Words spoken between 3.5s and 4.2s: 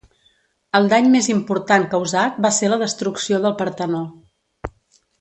Partenó.